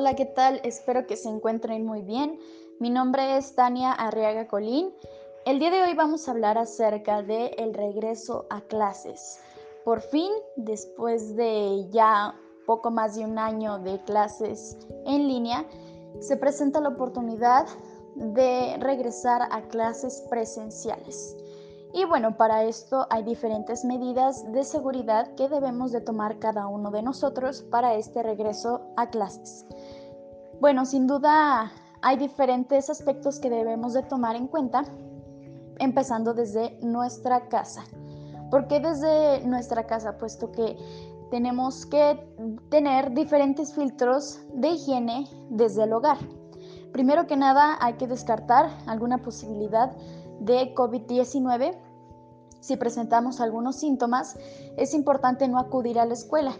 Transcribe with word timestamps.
Hola, 0.00 0.14
¿qué 0.14 0.26
tal? 0.26 0.60
Espero 0.62 1.08
que 1.08 1.16
se 1.16 1.28
encuentren 1.28 1.84
muy 1.84 2.02
bien. 2.02 2.38
Mi 2.78 2.88
nombre 2.88 3.36
es 3.36 3.56
Tania 3.56 3.90
Arriaga 3.90 4.46
Colín. 4.46 4.94
El 5.44 5.58
día 5.58 5.72
de 5.72 5.82
hoy 5.82 5.94
vamos 5.94 6.28
a 6.28 6.30
hablar 6.30 6.56
acerca 6.56 7.20
del 7.20 7.50
el 7.58 7.74
regreso 7.74 8.46
a 8.48 8.60
clases. 8.60 9.40
Por 9.84 10.00
fin, 10.00 10.30
después 10.54 11.34
de 11.34 11.88
ya 11.90 12.32
poco 12.64 12.92
más 12.92 13.16
de 13.16 13.24
un 13.24 13.40
año 13.40 13.80
de 13.80 14.00
clases 14.04 14.78
en 15.04 15.26
línea, 15.26 15.66
se 16.20 16.36
presenta 16.36 16.80
la 16.80 16.90
oportunidad 16.90 17.66
de 18.14 18.76
regresar 18.78 19.48
a 19.50 19.62
clases 19.62 20.24
presenciales. 20.30 21.36
Y 21.92 22.04
bueno, 22.04 22.36
para 22.36 22.64
esto 22.64 23.06
hay 23.10 23.22
diferentes 23.22 23.84
medidas 23.84 24.50
de 24.52 24.62
seguridad 24.64 25.34
que 25.34 25.48
debemos 25.48 25.90
de 25.90 26.00
tomar 26.00 26.38
cada 26.38 26.66
uno 26.66 26.90
de 26.90 27.02
nosotros 27.02 27.62
para 27.62 27.94
este 27.94 28.22
regreso 28.22 28.82
a 28.96 29.08
clases. 29.08 29.64
Bueno, 30.60 30.84
sin 30.84 31.06
duda 31.06 31.72
hay 32.02 32.16
diferentes 32.16 32.90
aspectos 32.90 33.40
que 33.40 33.48
debemos 33.48 33.94
de 33.94 34.02
tomar 34.02 34.36
en 34.36 34.48
cuenta, 34.48 34.84
empezando 35.78 36.34
desde 36.34 36.78
nuestra 36.82 37.48
casa. 37.48 37.84
¿Por 38.50 38.66
qué 38.66 38.80
desde 38.80 39.46
nuestra 39.46 39.86
casa? 39.86 40.18
Puesto 40.18 40.52
que 40.52 40.76
tenemos 41.30 41.86
que 41.86 42.18
tener 42.70 43.12
diferentes 43.12 43.74
filtros 43.74 44.40
de 44.52 44.68
higiene 44.68 45.26
desde 45.50 45.84
el 45.84 45.92
hogar. 45.92 46.18
Primero 46.92 47.26
que 47.26 47.36
nada, 47.36 47.76
hay 47.80 47.94
que 47.94 48.06
descartar 48.06 48.70
alguna 48.86 49.18
posibilidad 49.18 49.92
de 50.40 50.74
COVID-19. 50.74 51.76
Si 52.60 52.76
presentamos 52.76 53.40
algunos 53.40 53.76
síntomas, 53.76 54.36
es 54.76 54.94
importante 54.94 55.48
no 55.48 55.58
acudir 55.58 55.98
a 55.98 56.06
la 56.06 56.14
escuela 56.14 56.56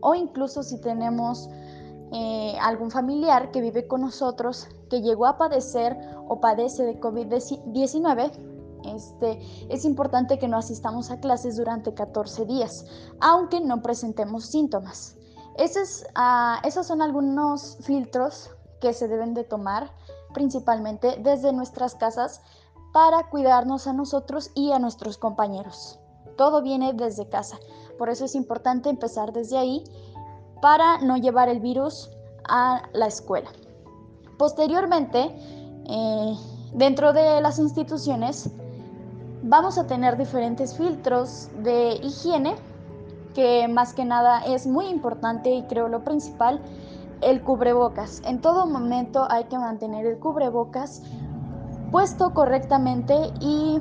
o 0.00 0.14
incluso 0.14 0.62
si 0.62 0.80
tenemos 0.80 1.48
eh, 2.12 2.56
algún 2.60 2.90
familiar 2.90 3.50
que 3.50 3.60
vive 3.60 3.86
con 3.86 4.00
nosotros 4.02 4.68
que 4.88 5.00
llegó 5.00 5.26
a 5.26 5.38
padecer 5.38 5.96
o 6.28 6.40
padece 6.40 6.82
de 6.84 7.00
COVID-19, 7.00 8.32
este, 8.84 9.38
es 9.68 9.84
importante 9.84 10.38
que 10.38 10.48
no 10.48 10.56
asistamos 10.56 11.10
a 11.10 11.20
clases 11.20 11.56
durante 11.56 11.94
14 11.94 12.46
días, 12.46 12.86
aunque 13.20 13.60
no 13.60 13.82
presentemos 13.82 14.46
síntomas. 14.46 15.16
Esos, 15.56 16.04
ah, 16.14 16.60
esos 16.64 16.86
son 16.86 17.02
algunos 17.02 17.78
filtros 17.82 18.50
que 18.80 18.92
se 18.92 19.06
deben 19.06 19.34
de 19.34 19.44
tomar 19.44 19.92
principalmente 20.32 21.18
desde 21.22 21.52
nuestras 21.52 21.94
casas 21.94 22.40
para 22.92 23.28
cuidarnos 23.28 23.86
a 23.86 23.92
nosotros 23.92 24.50
y 24.54 24.72
a 24.72 24.78
nuestros 24.78 25.18
compañeros. 25.18 25.98
Todo 26.36 26.62
viene 26.62 26.92
desde 26.92 27.28
casa, 27.28 27.58
por 27.98 28.08
eso 28.08 28.24
es 28.24 28.34
importante 28.34 28.88
empezar 28.88 29.32
desde 29.32 29.58
ahí 29.58 29.84
para 30.62 30.98
no 30.98 31.16
llevar 31.16 31.48
el 31.48 31.60
virus 31.60 32.10
a 32.48 32.82
la 32.92 33.06
escuela. 33.06 33.50
Posteriormente, 34.38 35.34
eh, 35.86 36.34
dentro 36.72 37.12
de 37.12 37.40
las 37.40 37.58
instituciones, 37.58 38.50
vamos 39.42 39.78
a 39.78 39.86
tener 39.86 40.16
diferentes 40.16 40.76
filtros 40.76 41.48
de 41.62 41.94
higiene, 42.02 42.56
que 43.34 43.68
más 43.68 43.94
que 43.94 44.04
nada 44.04 44.40
es 44.44 44.66
muy 44.66 44.86
importante 44.86 45.50
y 45.50 45.62
creo 45.64 45.88
lo 45.88 46.04
principal, 46.04 46.60
el 47.20 47.42
cubrebocas. 47.42 48.22
En 48.24 48.40
todo 48.40 48.66
momento 48.66 49.26
hay 49.30 49.44
que 49.44 49.58
mantener 49.58 50.06
el 50.06 50.18
cubrebocas 50.18 51.02
puesto 51.90 52.32
correctamente 52.32 53.14
y 53.40 53.80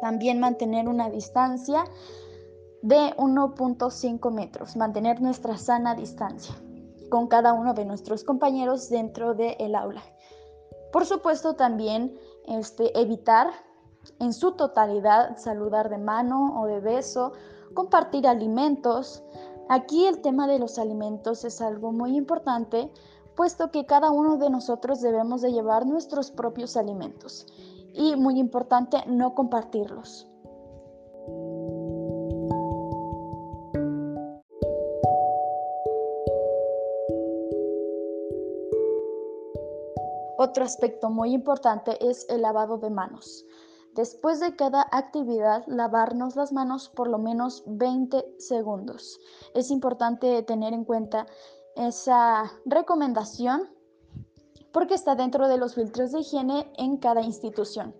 también 0.00 0.40
mantener 0.40 0.88
una 0.88 1.08
distancia 1.10 1.84
de 2.82 3.14
1.5 3.16 4.30
metros, 4.30 4.76
mantener 4.76 5.22
nuestra 5.22 5.56
sana 5.56 5.94
distancia 5.94 6.54
con 7.08 7.28
cada 7.28 7.52
uno 7.52 7.72
de 7.74 7.84
nuestros 7.84 8.24
compañeros 8.24 8.90
dentro 8.90 9.34
del 9.34 9.74
aula. 9.74 10.02
Por 10.92 11.06
supuesto, 11.06 11.54
también 11.54 12.18
este, 12.46 12.98
evitar 13.00 13.48
en 14.20 14.32
su 14.32 14.52
totalidad 14.52 15.36
saludar 15.36 15.88
de 15.90 15.98
mano 15.98 16.60
o 16.60 16.66
de 16.66 16.80
beso, 16.80 17.32
compartir 17.74 18.26
alimentos. 18.26 19.22
Aquí 19.68 20.06
el 20.06 20.20
tema 20.20 20.46
de 20.46 20.58
los 20.58 20.78
alimentos 20.78 21.44
es 21.44 21.60
algo 21.60 21.92
muy 21.92 22.16
importante, 22.16 22.90
puesto 23.34 23.70
que 23.70 23.86
cada 23.86 24.10
uno 24.10 24.36
de 24.36 24.50
nosotros 24.50 25.00
debemos 25.00 25.42
de 25.42 25.52
llevar 25.52 25.86
nuestros 25.86 26.30
propios 26.30 26.76
alimentos 26.76 27.46
y 27.92 28.16
muy 28.16 28.38
importante 28.38 28.98
no 29.06 29.34
compartirlos. 29.34 30.28
Otro 40.36 40.64
aspecto 40.64 41.10
muy 41.10 41.32
importante 41.32 41.96
es 42.06 42.26
el 42.28 42.42
lavado 42.42 42.76
de 42.78 42.90
manos. 42.90 43.46
Después 43.94 44.40
de 44.40 44.56
cada 44.56 44.88
actividad, 44.90 45.62
lavarnos 45.68 46.34
las 46.34 46.52
manos 46.52 46.88
por 46.88 47.06
lo 47.06 47.18
menos 47.18 47.62
20 47.66 48.40
segundos. 48.40 49.20
Es 49.54 49.70
importante 49.70 50.42
tener 50.42 50.74
en 50.74 50.84
cuenta 50.84 51.26
esa 51.76 52.50
recomendación 52.64 53.70
porque 54.72 54.94
está 54.94 55.14
dentro 55.14 55.46
de 55.46 55.58
los 55.58 55.76
filtros 55.76 56.10
de 56.10 56.20
higiene 56.20 56.72
en 56.76 56.96
cada 56.96 57.22
institución. 57.22 57.94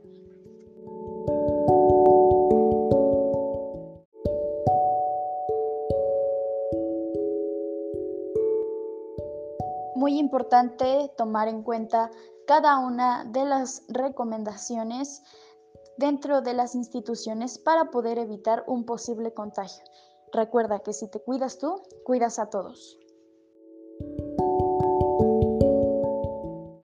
Muy 9.94 10.18
importante 10.18 11.12
tomar 11.16 11.46
en 11.46 11.62
cuenta 11.62 12.10
cada 12.48 12.78
una 12.78 13.24
de 13.26 13.44
las 13.44 13.84
recomendaciones 13.86 15.22
dentro 15.96 16.40
de 16.40 16.54
las 16.54 16.74
instituciones 16.74 17.58
para 17.58 17.90
poder 17.90 18.18
evitar 18.18 18.64
un 18.66 18.84
posible 18.84 19.32
contagio. 19.32 19.84
Recuerda 20.32 20.80
que 20.80 20.92
si 20.92 21.08
te 21.08 21.20
cuidas 21.20 21.58
tú, 21.58 21.80
cuidas 22.04 22.38
a 22.38 22.50
todos. 22.50 22.98